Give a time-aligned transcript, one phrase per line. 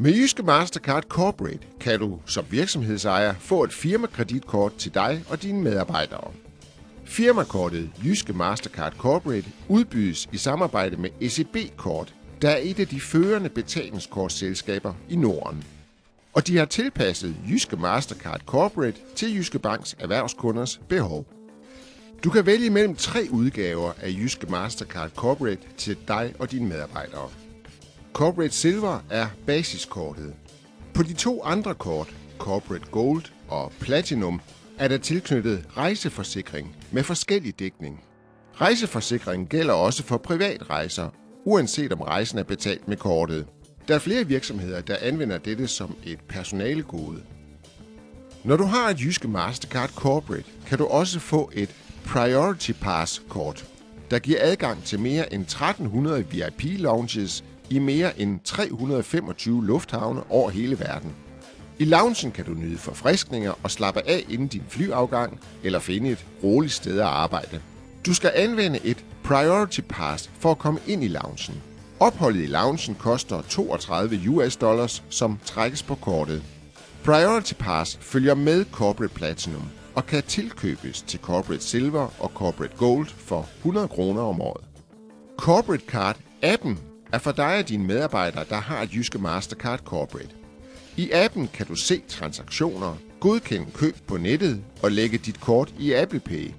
[0.00, 5.62] Med Jyske Mastercard Corporate kan du som virksomhedsejer få et firmakreditkort til dig og dine
[5.62, 6.30] medarbejdere.
[7.04, 13.00] Firmakortet Jyske Mastercard Corporate udbydes i samarbejde med SEB Kort, der er et af de
[13.00, 15.64] førende betalingskortselskaber i Norden.
[16.32, 21.26] Og de har tilpasset Jyske Mastercard Corporate til Jyske Banks erhvervskunders behov.
[22.24, 27.28] Du kan vælge mellem tre udgaver af Jyske Mastercard Corporate til dig og dine medarbejdere.
[28.18, 30.34] Corporate Silver er basiskortet.
[30.94, 34.40] På de to andre kort, Corporate Gold og Platinum,
[34.78, 38.04] er der tilknyttet rejseforsikring med forskellig dækning.
[38.54, 41.08] Rejseforsikringen gælder også for privatrejser,
[41.44, 43.46] uanset om rejsen er betalt med kortet.
[43.88, 47.22] Der er flere virksomheder, der anvender dette som et personalegode.
[48.44, 53.66] Når du har et Jyske Mastercard Corporate, kan du også få et Priority Pass kort,
[54.10, 60.80] der giver adgang til mere end 1300 VIP-lounges i mere end 325 lufthavne over hele
[60.80, 61.12] verden.
[61.78, 66.26] I loungen kan du nyde forfriskninger og slappe af inden din flyafgang eller finde et
[66.44, 67.60] roligt sted at arbejde.
[68.06, 71.62] Du skal anvende et Priority Pass for at komme ind i loungen.
[72.00, 76.42] Opholdet i loungen koster 32 US dollars, som trækkes på kortet.
[77.04, 79.62] Priority Pass følger med Corporate Platinum
[79.94, 84.64] og kan tilkøbes til Corporate Silver og Corporate Gold for 100 kroner om året.
[85.36, 86.78] Corporate Card appen
[87.12, 90.28] er for dig og dine medarbejdere, der har et Jyske Mastercard Corporate.
[90.96, 95.92] I appen kan du se transaktioner, godkende køb på nettet og lægge dit kort i
[95.92, 96.50] Apple Pay.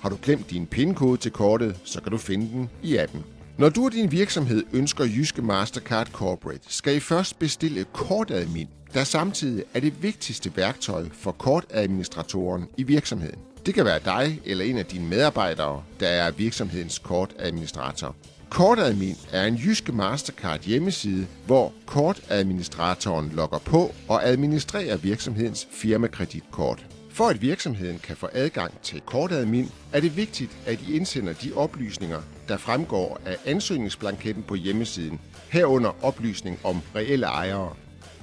[0.00, 3.24] Har du glemt din PIN-kode til kortet, så kan du finde den i appen.
[3.58, 9.04] Når du og din virksomhed ønsker Jyske Mastercard Corporate, skal I først bestille kortadmin, der
[9.04, 13.38] samtidig er det vigtigste værktøj for kortadministratoren i virksomheden.
[13.66, 18.16] Det kan være dig eller en af dine medarbejdere, der er virksomhedens kortadministrator.
[18.50, 26.86] Kortadmin er en Jyske Mastercard hjemmeside, hvor kortadministratoren logger på og administrerer virksomhedens firmakreditkort.
[27.10, 31.52] For at virksomheden kan få adgang til kortadmin, er det vigtigt, at I indsender de
[31.56, 37.72] oplysninger, der fremgår af ansøgningsblanketten på hjemmesiden, herunder oplysning om reelle ejere.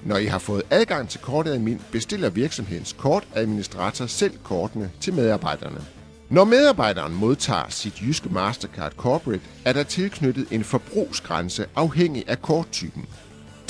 [0.06, 5.82] Når I har fået adgang til kortadmin, bestiller virksomhedens kortadministrator selv kortene til medarbejderne.
[6.34, 13.06] Når medarbejderen modtager sit Jyske Mastercard Corporate, er der tilknyttet en forbrugsgrænse afhængig af korttypen.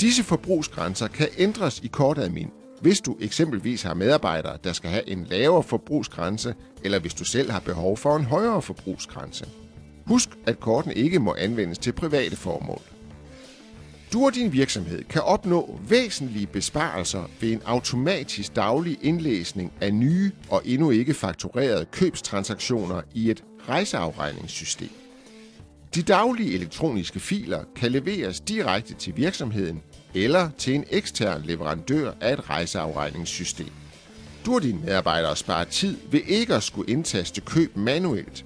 [0.00, 5.24] Disse forbrugsgrænser kan ændres i kortadmin, hvis du eksempelvis har medarbejdere, der skal have en
[5.30, 6.54] lavere forbrugsgrænse,
[6.84, 9.48] eller hvis du selv har behov for en højere forbrugsgrænse.
[10.06, 12.93] Husk, at kortene ikke må anvendes til private formål.
[14.14, 20.32] Du og din virksomhed kan opnå væsentlige besparelser ved en automatisk daglig indlæsning af nye
[20.48, 24.88] og endnu ikke fakturerede købstransaktioner i et rejseafregningssystem.
[25.94, 29.82] De daglige elektroniske filer kan leveres direkte til virksomheden
[30.14, 33.72] eller til en ekstern leverandør af et rejseafregningssystem.
[34.46, 38.44] Du og dine medarbejdere sparer tid ved ikke at skulle indtaste køb manuelt.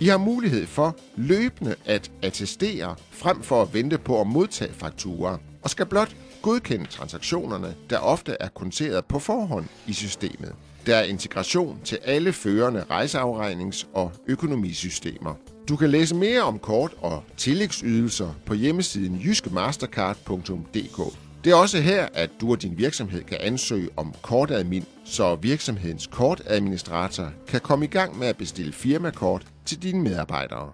[0.00, 5.36] I har mulighed for løbende at attestere frem for at vente på at modtage fakturer,
[5.62, 10.54] og skal blot godkende transaktionerne, der ofte er konteret på forhånd i systemet.
[10.86, 15.34] Der er integration til alle førende rejseafregnings- og økonomisystemer.
[15.68, 21.29] Du kan læse mere om kort og tillægsydelser på hjemmesiden jyskemastercard.dk.
[21.44, 26.06] Det er også her, at du og din virksomhed kan ansøge om kortadmin, så virksomhedens
[26.06, 30.70] kortadministrator kan komme i gang med at bestille firmakort til dine medarbejdere.